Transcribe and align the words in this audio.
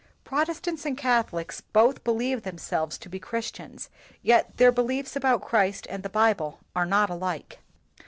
Protes 0.25 0.59
tants 0.59 0.83
and 0.83 0.97
Catholics 0.97 1.61
both 1.73 2.03
believe 2.03 2.41
themselves 2.41 2.97
to 2.97 3.07
be 3.07 3.19
Christians, 3.19 3.91
yet 4.23 4.57
their 4.57 4.71
beliefs 4.71 5.15
about 5.15 5.43
Christ 5.43 5.85
and 5.91 6.01
the 6.01 6.09
Bible 6.09 6.57
are 6.75 6.87
not 6.87 7.11
alike. 7.11 7.59